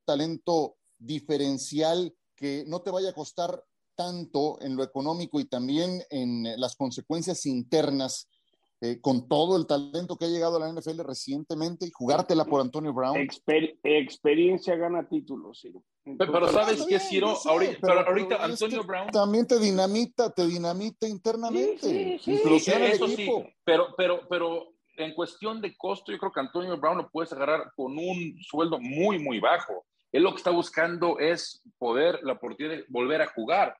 [0.04, 6.46] talento diferencial que no te vaya a costar tanto en lo económico y también en
[6.46, 8.28] eh, las consecuencias internas
[8.82, 12.60] eh, con todo el talento que ha llegado a la NFL recientemente y jugártela por
[12.60, 13.16] Antonio Brown?
[13.16, 15.82] Exper- experiencia gana títulos, Ciro.
[16.02, 17.36] Pero, pero Entonces, ¿sabes qué, bien, Ciro?
[17.44, 22.18] ahorita, pero- pero ahorita pero es Antonio que Brown También te dinamita, te dinamita internamente.
[22.18, 22.70] Sí, sí, sí.
[22.72, 23.46] Eso sí, equipo.
[23.64, 27.72] pero, pero, pero en cuestión de costo, yo creo que Antonio Brown lo puedes agarrar
[27.76, 29.84] con un sueldo muy, muy bajo.
[30.12, 33.76] Él lo que está buscando es poder, la oportunidad de volver a jugar.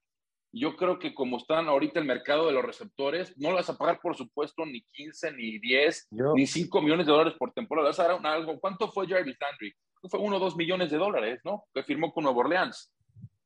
[0.53, 4.01] Yo creo que como están ahorita el mercado de los receptores, no vas a pagar,
[4.01, 7.89] por supuesto, ni 15, ni 10, Yo- ni 5 millones de dólares por temporada.
[7.89, 8.59] Vas a dar un- algo.
[8.59, 9.73] ¿Cuánto fue Jarvis Landry?
[10.09, 11.65] Fue 1 o 2 millones de dólares, ¿no?
[11.73, 12.93] Que firmó con Nueva Orleans,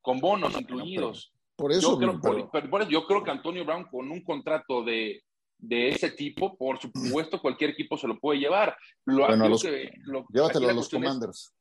[0.00, 1.32] con bonos incluidos.
[1.56, 4.82] Por eso, Yo creo, pero- por- eso yo creo que Antonio Brown con un contrato
[4.82, 5.22] de,
[5.58, 8.76] de ese tipo, por supuesto, cualquier equipo se lo puede llevar.
[9.04, 11.53] Lo, Bueno, aquí los- lo que- lo- llévatelo a los Commanders.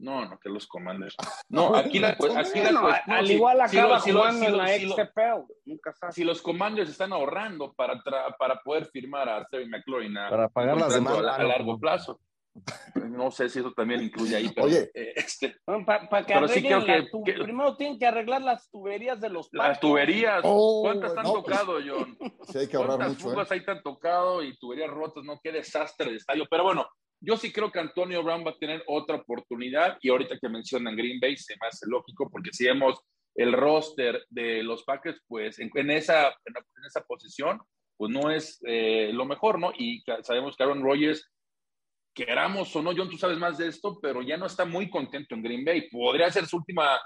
[0.00, 1.14] No, no, que los Commanders.
[1.48, 4.52] No, aquí la, aquí cuestión- al si- igual si lo- acaba si jugando si en
[4.52, 5.52] lo- la si XFL.
[5.66, 10.30] Nunca si los Commanders están ahorrando para, tra- para poder firmar a Terry McLaurin a,
[10.30, 11.38] Para pagar las demandas.
[11.38, 12.20] a, a largo plazo.
[13.10, 16.60] No sé si eso también incluye ahí, pero, Oye, eh, este, Para que pero sí
[16.60, 19.62] creo arreglen la que, tu- que- Primero tienen que arreglar las tuberías de los las
[19.66, 19.80] parques.
[19.80, 22.18] tuberías, Oh, ¿cuántas han no, pues, tocado, John?
[22.48, 23.28] Sí, hay que ahorrar ¿Cuántas mucho.
[23.28, 23.32] ¿eh?
[23.32, 25.22] fugas ahí te han tocado y tuberías rotas?
[25.24, 26.44] No, qué desastre de estadio.
[26.50, 26.86] Pero bueno,
[27.20, 30.96] yo sí creo que Antonio Brown va a tener otra oportunidad y ahorita que mencionan
[30.96, 33.00] Green Bay se me hace lógico porque si vemos
[33.34, 37.60] el roster de los Packers, pues en, esa, en, esa posición,
[37.96, 39.72] pues no es eh, lo mejor, ¿no?
[39.78, 41.30] Y sabemos que Aaron Rodgers,
[42.14, 45.34] queramos o no, John, tú sabes más de esto, pero ya no está muy contento
[45.34, 45.88] en Green Bay.
[45.90, 47.00] Podría ser su última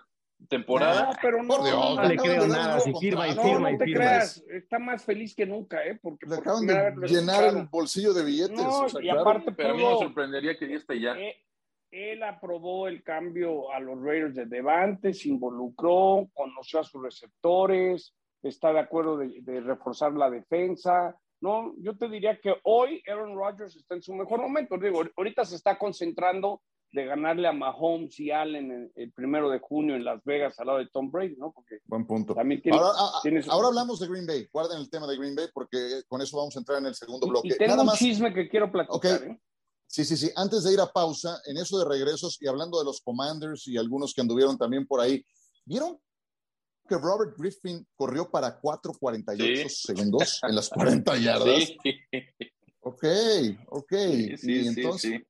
[0.48, 1.06] temporada.
[1.06, 3.70] No, pero no, Por Dios, no, No le creo nada, si firma y no, firma
[3.70, 4.00] no y te firma.
[4.00, 5.98] creas, está más feliz que nunca, ¿eh?
[6.00, 8.56] Porque Le acaban de llenar el bolsillo de billetes.
[8.56, 9.20] No, o sea, y claro.
[9.20, 11.12] aparte pero a mí no me sorprendería que ya esté ya.
[11.18, 11.36] Eh,
[11.90, 18.14] él aprobó el cambio a los Raiders de Devante, se involucró, conoció a sus receptores,
[18.42, 21.16] está de acuerdo de, de reforzar la defensa.
[21.40, 24.76] No, yo te diría que hoy Aaron Rodgers está en su mejor momento.
[24.78, 26.62] Digo, ahorita se está concentrando
[26.94, 30.66] de ganarle a Mahomes y Allen el, el primero de junio en Las Vegas al
[30.68, 31.52] lado de Tom Brady, ¿no?
[31.52, 32.34] Porque Buen punto.
[32.34, 34.46] también tiene, Ahora, ah, ah, tienes- ahora hablamos de Green Bay.
[34.52, 37.26] Guarden el tema de Green Bay porque con eso vamos a entrar en el segundo
[37.26, 37.48] y- bloque.
[37.48, 37.98] y tengo Nada un más.
[37.98, 38.96] chisme que quiero platicar.
[38.96, 39.04] Ok.
[39.26, 39.40] ¿eh?
[39.86, 40.30] Sí, sí, sí.
[40.36, 43.76] Antes de ir a pausa, en eso de regresos y hablando de los Commanders y
[43.76, 45.24] algunos que anduvieron también por ahí,
[45.64, 45.98] ¿vieron
[46.88, 49.92] que Robert Griffin corrió para 4.48 Sí.
[49.94, 51.64] segundos en las 40 yardas?
[51.82, 51.94] Sí,
[52.86, 53.04] Ok,
[53.68, 53.92] ok.
[53.92, 55.26] sí, sí, y sí, entonces, sí.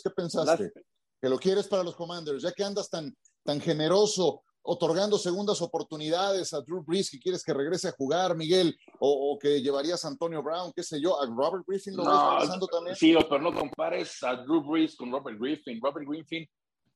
[0.00, 0.72] ¿Qué pensaste?
[1.20, 3.12] Que lo quieres para los Commanders, ya que andas tan,
[3.44, 8.76] tan generoso otorgando segundas oportunidades a Drew Brees, que quieres que regrese a jugar, Miguel,
[9.00, 12.12] o, o que llevarías a Antonio Brown, qué sé yo, a Robert Griffin lo ves
[12.12, 12.94] No, regresando también.
[12.94, 15.80] sí, pero no compares a Drew Brees con Robert Griffin.
[15.82, 16.48] Robert Griffin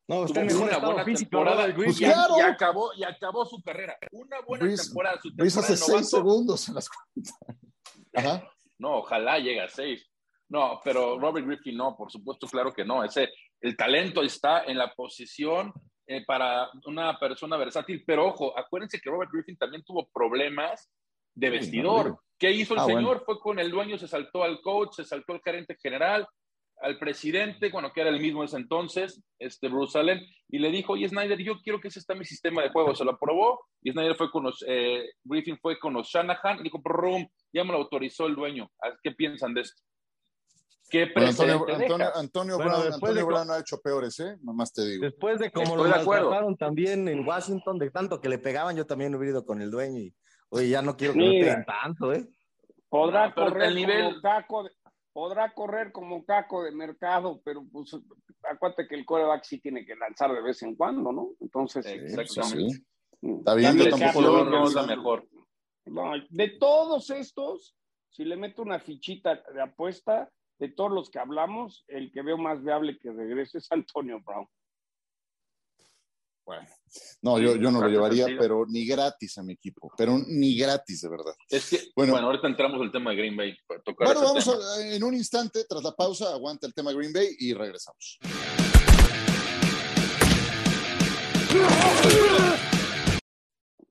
[0.06, 1.30] No, está en una buena físico.
[1.30, 2.06] temporada Pues Griffin.
[2.12, 2.34] claro.
[2.38, 3.96] y acabó, y acabó su carrera.
[4.12, 5.18] Una buena Brees- temporada.
[5.20, 7.32] Su Brees temporada hace seis segundos en las 40.
[8.14, 8.48] Ajá.
[8.78, 10.06] No, ojalá llegue a seis.
[10.48, 13.02] No, pero Robert Griffin no, por supuesto, claro que no.
[13.02, 13.30] Ese,
[13.60, 15.72] el talento está en la posición
[16.06, 20.88] eh, para una persona versátil, pero ojo, acuérdense que Robert Griffin también tuvo problemas
[21.34, 22.18] de no, vestidor.
[22.38, 23.02] ¿Qué hizo el Ah, señor?
[23.02, 23.22] bueno.
[23.24, 26.26] Fue con el dueño, se saltó al coach, se saltó al gerente general,
[26.82, 30.92] al presidente, bueno, que era el mismo ese entonces, este Bruce Allen, y le dijo,
[30.92, 32.94] oye Snyder, yo quiero que ese está mi sistema de juego.
[32.94, 36.64] Se lo aprobó y Snyder fue con los, eh, Griffin fue con los Shanahan y
[36.64, 38.70] dijo, "Brum, ya me lo autorizó el dueño.
[39.02, 39.82] ¿Qué piensan de esto?
[40.88, 42.16] ¿Qué Bueno, Antonio, Antonio, dejas?
[42.16, 44.36] Antonio Bueno, Brown, después Antonio de- Brown ha hecho peores, ¿eh?
[44.42, 45.04] Nomás te digo.
[45.04, 48.86] Después de como Estoy lo maltrataron también en Washington, de tanto que le pegaban, yo
[48.86, 50.14] también hubiera ido con el dueño y,
[50.50, 51.46] oye, ya no quiero que me Mira.
[51.46, 52.28] peguen tanto, ¿eh?
[52.88, 54.70] Podrá correr el nivel- como caco de,
[55.12, 57.96] podrá correr como caco de mercado, pero pues
[58.48, 61.30] acuérdate que el coreback sí tiene que lanzar de vez en cuando, ¿no?
[61.40, 62.74] Entonces, Sí, Exactamente.
[62.74, 62.86] sí.
[63.38, 65.02] Está bien, yo tampoco lo veo precisión no es la realismo.
[65.02, 65.28] mejor.
[65.86, 67.76] no, de todos estos,
[68.10, 72.38] si le meto una fichita de apuesta, de todos los que hablamos, el que veo
[72.38, 74.46] más viable que regrese es Antonio Brown.
[76.46, 76.64] Bueno,
[77.22, 81.00] no, yo, yo no lo llevaría, pero ni gratis a mi equipo, pero ni gratis,
[81.00, 81.34] de verdad.
[81.50, 82.12] Es que, Bueno.
[82.12, 83.56] bueno, ahorita entramos al tema de Green Bay.
[83.66, 87.12] Para tocar Bueno, vamos a- en un instante, tras la pausa, aguanta el tema Green
[87.12, 88.18] Bay y regresamos.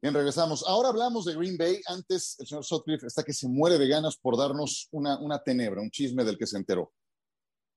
[0.05, 0.63] Bien, regresamos.
[0.67, 1.77] Ahora hablamos de Green Bay.
[1.87, 5.81] Antes, el señor Sutcliffe está que se muere de ganas por darnos una, una tenebra,
[5.81, 6.91] un chisme del que se enteró.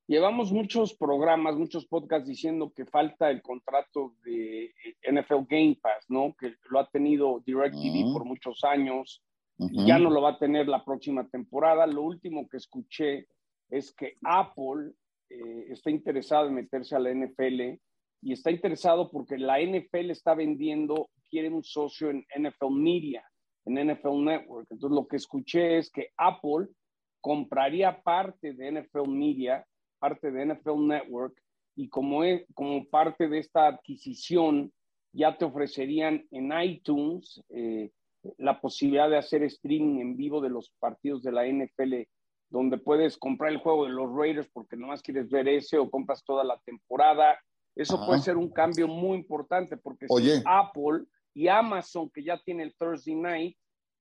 [0.07, 4.75] Llevamos muchos programas, muchos podcasts diciendo que falta el contrato de
[5.11, 6.35] NFL Game Pass, ¿no?
[6.38, 8.12] Que lo ha tenido DirecTV Ujú.
[8.12, 9.23] por muchos años.
[9.57, 11.87] Ya no lo va a tener la próxima temporada.
[11.87, 13.27] Lo último que escuché
[13.71, 14.93] es que Apple
[15.31, 17.81] eh, está interesado en meterse a la NFL
[18.21, 23.25] y está interesado porque la NFL está vendiendo, quiere un socio en NFL Media,
[23.64, 24.67] en NFL Network.
[24.71, 26.69] Entonces lo que escuché es que Apple
[27.21, 29.64] compraría parte de NFL Media,
[29.99, 31.41] parte de NFL Network
[31.77, 34.73] y como, es, como parte de esta adquisición
[35.12, 37.91] ya te ofrecerían en iTunes eh,
[38.37, 42.03] la posibilidad de hacer streaming en vivo de los partidos de la NFL,
[42.51, 46.25] donde puedes comprar el juego de los Raiders porque nomás quieres ver ese o compras
[46.25, 47.38] toda la temporada.
[47.75, 48.07] Eso Ajá.
[48.07, 50.43] puede ser un cambio muy importante porque si.
[50.45, 51.05] Apple
[51.38, 53.57] y Amazon, que ya tiene el Thursday Night,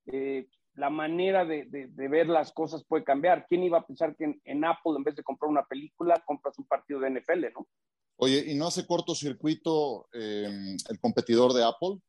[0.06, 3.46] eh, la manera de, de- de ver las cosas puede cambiar.
[3.48, 6.58] ¿Quién iba a pensar que en, en Apple, en vez de comprar una película, compras
[6.58, 7.68] un partido de NFL, no?
[8.16, 12.00] Oye, ¿y no hace cortocircuito eh, el competidor de Apple?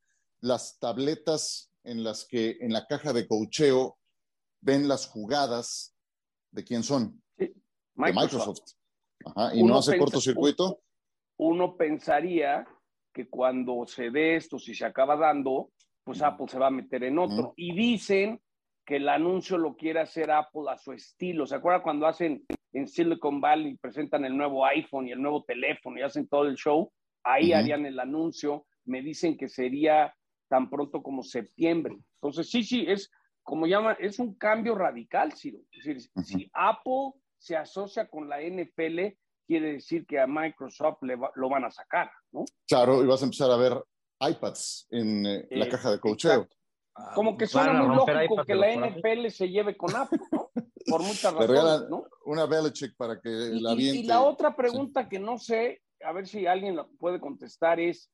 [0.42, 4.00] Las tabletas en las que en la caja de cocheo
[4.62, 5.96] ven las jugadas
[6.52, 7.54] de quién son, de
[7.94, 8.62] Microsoft.
[9.26, 10.82] Ajá, ¿Y Uno no hace cortocircuito?
[11.38, 12.68] uno pensaría
[13.14, 15.70] que cuando se dé esto, si se acaba dando,
[16.04, 17.54] pues Apple se va a meter en otro.
[17.56, 18.40] Y dicen
[18.86, 21.46] que el anuncio lo quiere hacer Apple a su estilo.
[21.46, 26.00] ¿Se acuerdan cuando hacen en Silicon Valley presentan el nuevo iPhone y el nuevo teléfono
[26.00, 26.92] y hacen todo el show,
[27.24, 28.66] ahí harían el anuncio.
[28.86, 30.14] Me dicen que sería
[30.48, 31.98] tan pronto como septiembre.
[32.16, 33.12] Entonces, sí, sí, es
[33.44, 35.60] como llama, es un cambio radical, Ciro.
[35.72, 39.16] Es decir, si Apple se asocia con la NFL,
[39.48, 42.46] quiere decir que a Microsoft le lo van a sacar, ¿no?
[42.68, 43.84] Claro, y vas a empezar a ver
[44.20, 46.48] iPads en eh, la caja de cocheo.
[46.96, 50.52] Ah, como que suena muy lógico que la NFL se lleve con Apple, ¿no?
[50.88, 52.06] Por muchas razones, ¿no?
[52.26, 54.00] Una Belichick para que la viente.
[54.00, 58.12] Y, la otra pregunta que no sé, a ver si alguien la puede contestar es,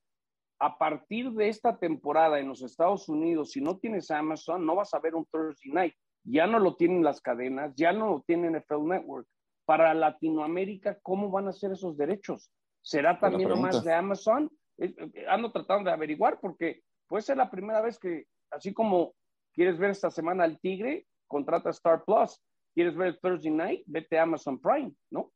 [0.60, 4.94] a partir de esta temporada en los Estados Unidos, si no tienes Amazon, no vas
[4.94, 5.94] a ver un Thursday Night.
[6.24, 9.28] Ya no lo tienen las cadenas, ya no lo tiene NFL Network.
[9.66, 12.52] Para Latinoamérica, ¿cómo van a ser esos derechos?
[12.86, 14.48] ¿Será también lo más de Amazon?
[14.78, 19.16] Eh, eh, ando tratando de averiguar porque puede ser la primera vez que, así como
[19.54, 22.40] quieres ver esta semana al Tigre, contrata Star Plus.
[22.76, 23.84] ¿Quieres ver Thursday Night?
[23.88, 25.32] Vete a Amazon Prime, ¿no?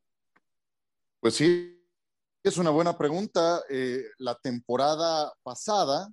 [1.19, 1.81] Pues sí,
[2.43, 3.63] es una buena pregunta.
[3.67, 6.07] Eh, la temporada pasada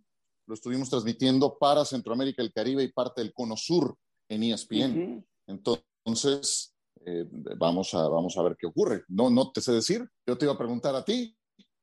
[0.46, 3.94] lo estuvimos transmitiendo para Centroamérica, el Caribe y parte del Cono Sur
[4.31, 5.27] en ESPN.
[5.46, 6.76] Entonces,
[7.57, 9.05] vamos, a, vamos a ver qué ocurre.
[9.09, 10.09] No, no te sé decir.
[10.27, 11.37] Yo te iba a preguntar a ti,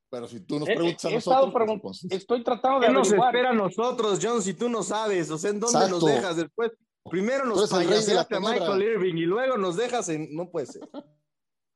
[0.10, 1.80] pero si tú nos eh, preguntas a nosotros.
[1.82, 2.88] Pues, estoy tratando de.
[2.88, 5.32] ¿Qué nos espera a nosotros, John, si tú no sabes?
[5.32, 6.72] O sea, ¿en dónde nos dejas después?
[7.10, 10.34] Primero nos payaseaste a Michael Irving y luego nos dejas en.
[10.36, 10.82] No puede ser.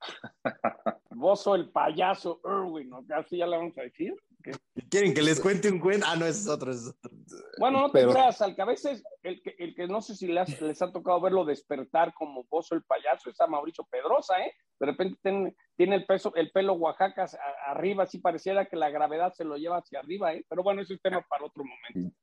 [1.18, 3.04] Vos el payaso Irving, ¿no?
[3.16, 4.14] Así ya le vamos a decir.
[4.90, 6.06] ¿Quieren que les cuente un cuento?
[6.08, 6.72] Ah, no, ese es otro.
[7.60, 10.28] Bueno, no te creas, al que a veces el que, el que no sé si
[10.28, 14.54] les, les ha tocado verlo despertar como Bozo el payaso es a Mauricio Pedrosa, ¿eh?
[14.80, 15.18] De repente
[15.76, 17.26] tiene, el, peso, el pelo Oaxaca
[17.66, 20.46] arriba, así pareciera que la gravedad se lo lleva hacia arriba, ¿eh?
[20.48, 22.16] Pero bueno, ese es tema para otro momento.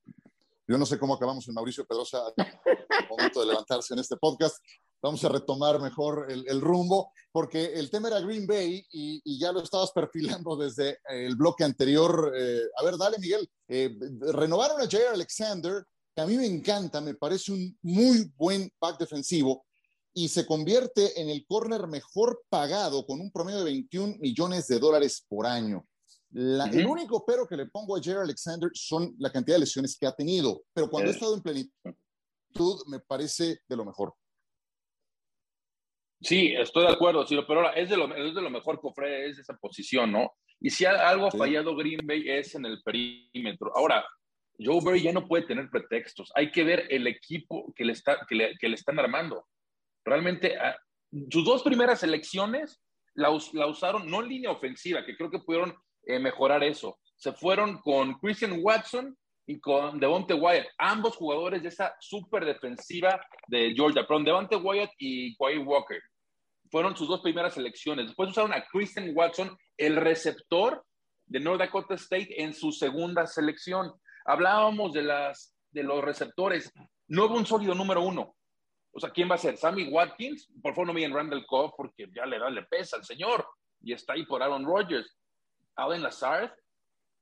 [0.66, 4.64] Yo no sé cómo acabamos en Mauricio Pedrosa al momento de levantarse en este podcast,
[5.04, 9.62] vamos a retomar mejor el, rumbo, porque el tema era Green Bay y, ya lo
[9.62, 12.32] estabas perfilando desde el bloque anterior.
[12.34, 13.46] Eh, a ver, dale, Miguel.
[13.68, 13.94] Eh,
[14.32, 15.84] renovaron a Jair Alexander,
[16.16, 19.66] que a mí me encanta, me parece un muy buen pack defensivo
[20.14, 24.78] y se convierte en el corner mejor pagado con un promedio de 21 millones de
[24.78, 25.86] dólares por año.
[26.32, 30.06] El único pero que le pongo a Jair Alexander son la cantidad de lesiones que
[30.06, 31.16] ha tenido, pero cuando ha eh.
[31.16, 34.14] estado en plenitud me parece de lo mejor.
[36.24, 39.42] Sí, estoy de acuerdo, pero ahora es de lo, es de lo mejor que ofrece
[39.42, 40.32] esa posición, ¿no?
[40.58, 43.76] Y si algo ha fallado Green Bay es en el perímetro.
[43.76, 44.02] Ahora,
[44.58, 46.32] Joe Barry ya no puede tener pretextos.
[46.34, 49.46] Hay que ver el equipo que le, está, que le, que le están armando.
[50.02, 50.74] Realmente, ah,
[51.30, 52.80] sus dos primeras elecciones
[53.14, 56.98] la, la, usaron no en línea ofensiva, que creo que pudieron eh, mejorar eso.
[57.16, 59.14] Se fueron con Christian Watson
[59.46, 64.06] y con Devonte Wyatt, ambos jugadores de esa super defensiva de Georgia.
[64.06, 66.00] Perdón, Devonte Wyatt y Quay Walker
[66.74, 68.06] fueron sus dos primeras elecciones.
[68.06, 70.84] Después usaron a Christian Watson, el receptor
[71.24, 73.92] de North Dakota State, en su segunda selección.
[74.24, 76.72] Hablábamos de, las, de los receptores.
[77.06, 78.34] No hubo un sólido número uno.
[78.90, 79.56] O sea, ¿quién va a ser?
[79.56, 80.50] ¿Sammy Watkins?
[80.60, 83.46] Por favor, no me en Randall Cobb porque ya le da, le pesa al señor.
[83.80, 85.16] Y está ahí por Aaron Rodgers.
[85.76, 86.50] Allen Lazard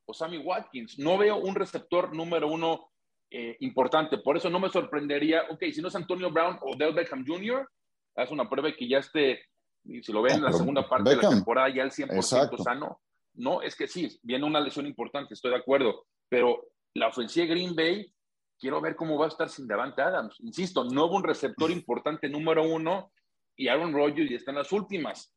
[0.06, 0.98] o Sammy Watkins.
[0.98, 2.90] No veo un receptor número uno
[3.28, 4.16] eh, importante.
[4.16, 7.68] Por eso no me sorprendería, ok, si no es Antonio Brown o Del Beckham Jr.,
[8.16, 9.42] haz una prueba que ya esté,
[9.84, 13.00] si lo ven en la segunda parte de la temporada, ya el 100% sano.
[13.34, 17.52] No, es que sí, viene una lesión importante, estoy de acuerdo, pero la ofensiva de
[17.52, 18.12] Green Bay,
[18.58, 20.36] quiero ver cómo va a estar sin Davante Adams.
[20.40, 23.12] Insisto, no hubo un receptor importante número uno
[23.56, 25.34] y Aaron Rodgers ya está en las últimas.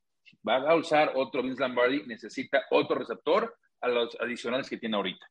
[0.48, 5.26] Va a usar otro Vince Lombardi, necesita otro receptor a los adicionales que tiene ahorita.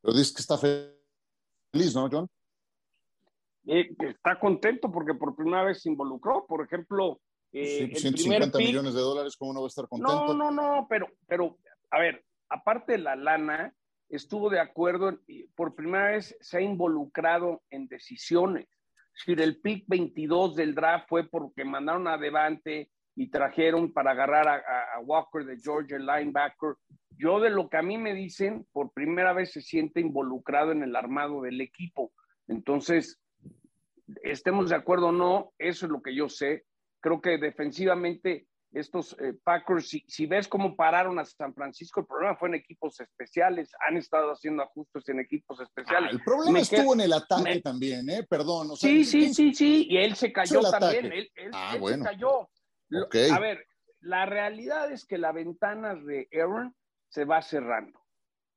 [0.00, 2.28] Pero dices que está feliz, ¿no, John?
[3.66, 6.46] Eh, está contento porque por primera vez se involucró.
[6.46, 7.20] Por ejemplo,
[7.52, 10.34] eh, 150 millones de dólares, ¿cómo no va a estar contento?
[10.34, 11.58] No, no, no, pero, pero,
[11.90, 13.74] a ver, aparte de la lana,
[14.08, 15.18] estuvo de acuerdo,
[15.54, 18.68] por primera vez se ha involucrado en decisiones.
[19.14, 24.48] Si el pick 22 del draft fue porque mandaron a Devante y trajeron para agarrar
[24.48, 26.76] a, a Walker de Georgia, el linebacker.
[27.10, 30.82] Yo de lo que a mí me dicen, por primera vez se siente involucrado en
[30.82, 32.10] el armado del equipo.
[32.48, 33.20] Entonces,
[34.22, 36.64] estemos de acuerdo o no, eso es lo que yo sé.
[37.00, 42.36] Creo que defensivamente estos eh, Packers, si, ves cómo pararon a San Francisco, el problema
[42.36, 46.10] fue en equipos especiales, han estado haciendo ajustes en equipos especiales.
[46.10, 48.26] Ah, el problema estuvo en el ataque también, ¿eh?
[48.28, 48.74] Perdón.
[48.76, 52.48] sí, sí, sí, sí, y él se cayó también, él, ah, se cayó.
[53.32, 53.66] A ver,
[54.00, 56.74] la realidad es que la ventana de Aaron
[57.08, 58.00] se va cerrando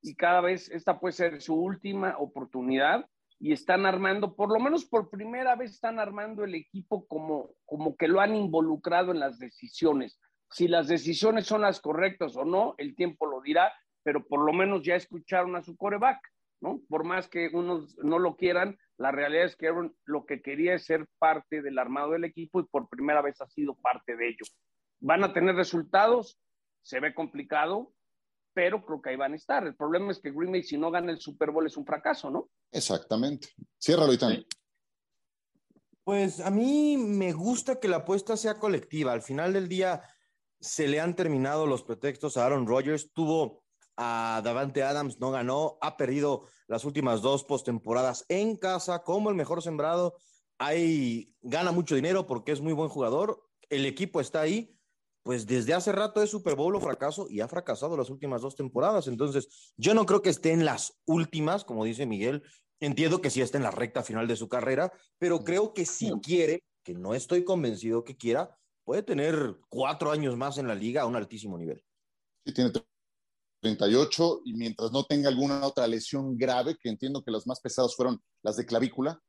[0.02, 3.06] y cada vez esta puede ser su última oportunidad
[3.40, 7.96] y están armando, por lo menos por primera vez están armando el equipo como, como
[7.96, 10.20] que lo han involucrado en las decisiones.
[10.50, 14.54] Si las decisiones son las correctas o no, el tiempo lo dirá, pero por lo
[14.54, 16.20] menos ya escucharon a su coreback,
[16.62, 16.80] ¿no?
[16.88, 20.76] Por más que unos no lo quieran, la realidad es que Aaron lo que quería
[20.76, 24.30] es ser parte del armado del equipo y por primera vez ha sido parte de
[24.30, 24.46] ello.
[25.02, 26.40] ¿Van a tener resultados?
[26.84, 27.92] Se ve complicado,
[28.56, 29.68] pero creo que ahí van a estar.
[29.68, 32.32] El problema es que Green Bay, si no gana el Super Bowl, es un fracaso,
[32.32, 32.50] ¿no?
[32.72, 33.50] Exactamente.
[33.80, 34.44] Ciérralo, Itán.
[36.06, 39.12] Pues a mí me gusta que la apuesta sea colectiva.
[39.12, 40.02] Al final del día
[40.60, 43.12] se le han terminado los pretextos a Aaron Rodgers.
[43.12, 43.64] Tuvo
[43.98, 49.36] a Davante Adams, no ganó, ha perdido las últimas dos postemporadas en casa como el
[49.36, 50.16] mejor sembrado.
[50.58, 53.44] Ahí gana mucho dinero porque es muy buen jugador.
[53.70, 54.75] El equipo está ahí
[55.26, 58.56] pues desde hace rato es Super Bowl o fracaso y ha fracasado las últimas dos
[58.56, 59.08] temporadas.
[59.08, 62.44] Entonces, yo no creo que esté en las últimas, como dice Miguel.
[62.80, 66.12] Entiendo que sí está en la recta final de su carrera, pero creo que si
[66.22, 71.02] quiere, que no estoy convencido que quiera, puede tener cuatro años más en la liga
[71.02, 71.84] a un altísimo nivel.
[72.46, 72.72] Sí, tiene
[73.64, 77.96] 38 y mientras no tenga alguna otra lesión grave, que entiendo que las más pesadas
[77.96, 79.20] fueron las de clavícula,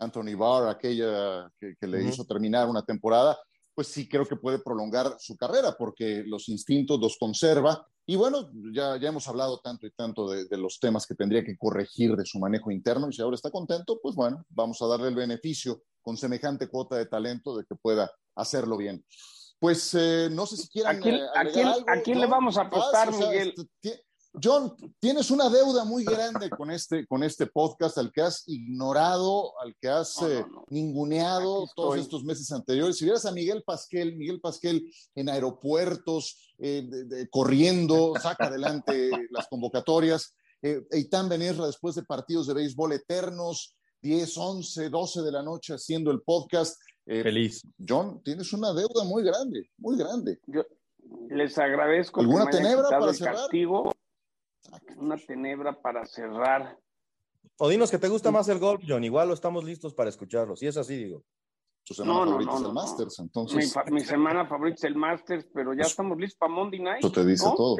[0.00, 3.38] Anthony Barr, aquella que, le hizo terminar una temporada,
[3.74, 7.86] pues sí creo que puede prolongar su carrera porque los instintos los conserva.
[8.06, 11.56] Y bueno, ya, ya hemos hablado tanto y tanto de, los temas que tendría que
[11.56, 15.08] corregir de su manejo interno y si ahora está contento, pues bueno, vamos a darle
[15.08, 19.04] el beneficio con semejante cuota de talento de que pueda hacerlo bien.
[19.58, 20.96] Pues eh, no sé si quieran.
[20.96, 21.20] ¿A quién,
[21.86, 23.54] ¿a quién, le vamos a apostar, Miguel?
[24.42, 29.58] John, tienes una deuda muy grande con este, con este podcast al que has ignorado,
[29.60, 32.96] al que has eh, ninguneado todos estos meses anteriores.
[32.96, 36.88] Si vieras a Miguel Pasquel, Miguel Pasquel en aeropuertos, eh,
[37.30, 40.34] corriendo, saca adelante las convocatorias.
[40.62, 45.74] Eh, Eitan Benesra después de partidos de béisbol eternos, 10, 11, 12 de la noche
[45.74, 46.80] haciendo el podcast.
[47.06, 47.62] Eh, Feliz.
[47.86, 50.40] John, tienes una deuda muy grande, muy grande.
[50.46, 50.64] Yo
[51.28, 52.20] les agradezco.
[52.20, 53.36] ¿Alguna tenebra para cerrar?
[53.36, 53.93] Castigo
[54.96, 56.78] una tenebra para cerrar.
[57.58, 59.04] O dinos que te gusta más el golf, John.
[59.04, 60.56] Igual lo estamos listos para escucharlo.
[60.56, 61.24] Si es así, digo.
[61.84, 63.76] Tu semana favorita es el Masters, entonces.
[63.90, 67.00] Mi, semana favorita es el Masters, pero ya pues, estamos listos para Monday Night.
[67.00, 67.76] Eso te dice todo.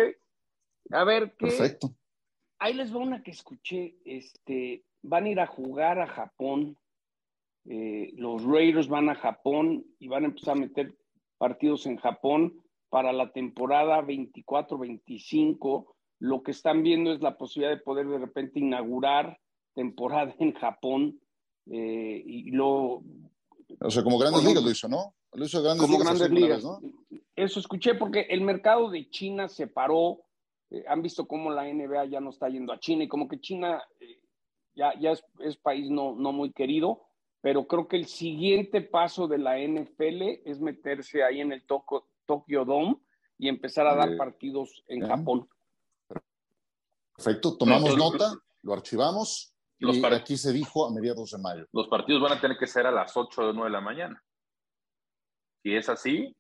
[0.91, 1.47] A ver, ¿qué?
[1.47, 1.95] Perfecto.
[2.59, 3.97] Ahí les va una que escuché.
[4.05, 6.77] Este, van a ir a jugar a Japón.
[7.65, 10.95] Eh, los Raiders van a Japón y van a empezar a meter
[11.39, 17.83] partidos en Japón para la temporada 24-25 lo que están viendo es la posibilidad de
[17.83, 19.39] poder de repente inaugurar
[19.75, 21.21] temporada en Japón
[21.71, 23.03] eh, y lo...
[23.81, 25.15] O sea, como Grandes Ligas lo hizo, ¿no?
[25.33, 26.19] Lo hizo Grandes como Ligas.
[26.19, 26.65] Grandes Ligas.
[26.65, 26.81] ¿no?
[27.35, 30.23] Eso escuché porque el mercado de China se paró.
[30.71, 33.41] Eh, han visto cómo la NBA ya no está yendo a China y como que
[33.41, 34.21] China eh,
[34.75, 37.03] ya, ya es, es, país no, no muy querido,
[37.41, 42.65] pero creo que el siguiente paso de la NFL es meterse ahí en el Tokyo
[42.65, 42.97] Dome
[43.39, 45.49] y empezar a dar partidos en Japón.
[47.17, 51.67] Perfecto, tomamos nota, lo archivamos los y aquí se dijo a mediados de mayo.
[51.73, 54.23] Los partidos van a tener que ser a las 8 o 9 de la mañana.
[55.63, 56.35] Si es así,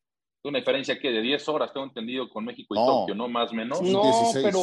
[0.44, 3.28] una diferencia que de 10 horas, tengo entendido, con México y Tokio, ¿no?
[3.28, 3.80] Más o menos.
[3.82, 4.60] No, pero,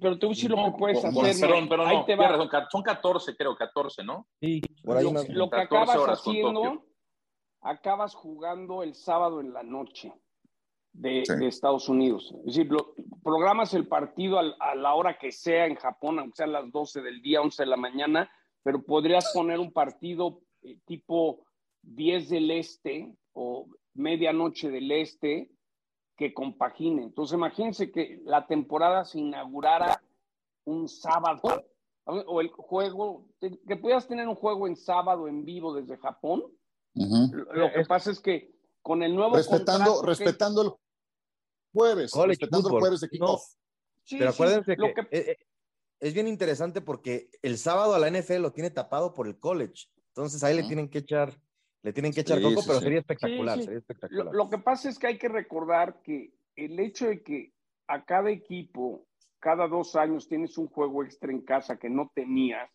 [0.00, 1.40] pero te voy a decir lo que puedes hacer.
[1.40, 4.26] Perdón, pero no, son 14, creo, 14, ¿no?
[4.40, 6.84] Sí, por ahí lo, lo que acabas haciendo,
[7.60, 10.12] acabas jugando el sábado en la noche
[10.98, 12.34] de, Estados Unidos.
[12.40, 12.68] Es decir,
[13.22, 17.02] programas el partido a, la hora que sea en Japón, aunque sea a las 12
[17.02, 18.30] del día, 11 de la mañana,
[18.62, 21.44] pero podrías poner un partido eh, tipo
[21.82, 25.50] 10 del este o medianoche del este
[26.16, 27.04] que compagine.
[27.04, 30.02] Entonces imagínense que la temporada se inaugurara
[30.64, 31.64] un sábado
[32.04, 36.42] o el juego, que puedas tener un juego en sábado en vivo desde Japón.
[36.94, 40.72] Lo que pasa es que con el nuevo respetando respetando el
[41.72, 43.42] jueves respetando el jueves de kickoff.
[44.10, 45.36] Pero acuérdense que,
[46.00, 49.86] es, bien interesante porque el sábado a la NFL lo tiene tapado por el college.
[50.08, 51.38] Entonces ahí le tienen que echar
[51.82, 54.34] le tienen que echar coco pero sería espectacular, sería espectacular.
[54.34, 57.54] Lo, que pasa es que hay que recordar que el hecho de que
[57.86, 59.06] a cada equipo
[59.38, 62.68] cada dos años tienes un juego extra en casa que no tenías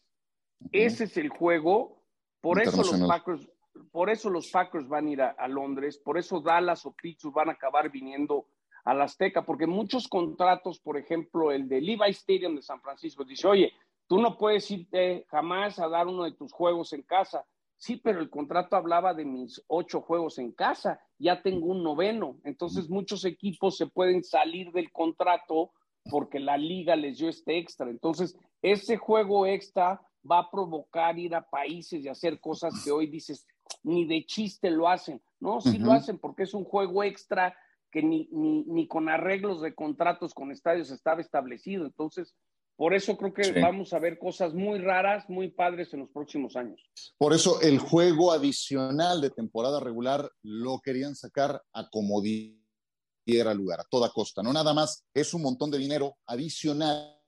[0.72, 2.02] ese es el juego.
[2.41, 3.50] Por eso los Packers
[3.91, 7.50] por eso los Packers van a ir a, Londres, por eso Dallas o Pittsburgh van
[7.50, 8.48] a acabar viniendo
[8.84, 13.24] a la Azteca, porque muchos contratos, por ejemplo, el de Levi Stadium de San Francisco,
[13.24, 13.74] dice, oye,
[14.08, 17.46] tú no puedes irte jamás a dar uno de tus juegos en casa.
[17.78, 22.38] Sí, pero el contrato hablaba de mis ocho juegos en casa, ya tengo un noveno.
[22.44, 25.72] Entonces muchos equipos se pueden salir del contrato
[26.10, 27.90] porque la liga les dio este extra.
[27.90, 33.08] Entonces, ese juego extra va a provocar ir a países y hacer cosas que hoy
[33.08, 33.46] dices,
[33.84, 35.22] ni de chiste lo hacen.
[35.40, 37.56] No, sí lo hacen porque es un juego extra
[37.94, 41.86] que ni, ni, ni, con arreglos de contratos con estadios estaba establecido.
[41.86, 42.34] Entonces,
[42.76, 46.56] por eso creo que vamos a ver cosas muy raras, muy padres en los próximos
[46.56, 46.82] años.
[47.20, 53.82] Por eso el juego adicional de temporada regular lo querían sacar a como diera lugar,
[53.82, 54.41] a toda costa.
[54.41, 57.20] No nada más, es un montón de dinero adicional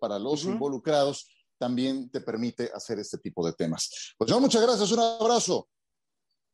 [0.00, 1.28] para los involucrados,
[1.58, 4.14] también te permite hacer este tipo de temas.
[4.16, 5.68] Pues yo, muchas gracias, un abrazo.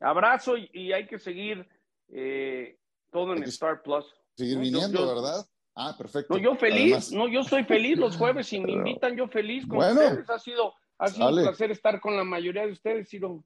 [0.00, 1.68] Abrazo y, hay que seguir
[2.08, 2.78] eh,
[3.10, 4.04] todo en Star Plus.
[4.36, 5.46] Seguir viniendo, ¿verdad?
[5.74, 6.34] Ah, perfecto.
[6.34, 9.78] No, yo feliz, no, yo estoy feliz los jueves y me invitan, yo feliz con
[9.78, 10.28] ustedes.
[10.28, 13.44] Ha sido, ha sido un placer estar con la mayoría de ustedes, Ciro.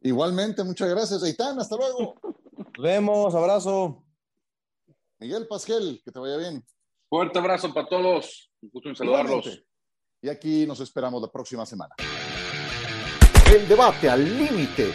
[0.00, 2.14] Igualmente, muchas gracias, Aitán, hasta luego.
[2.56, 4.04] Nos vemos, abrazo.
[5.18, 6.64] Miguel Pasquel, que te vaya bien.
[7.08, 8.50] Fuerte abrazo para todos.
[8.60, 9.64] Un gusto en saludarlos.
[10.20, 11.94] Y aquí nos esperamos la próxima semana.
[13.52, 14.94] El debate al límite